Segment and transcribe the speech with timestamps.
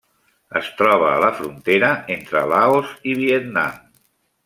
[0.59, 3.81] Es troba a la frontera entre Laos i Vietnam.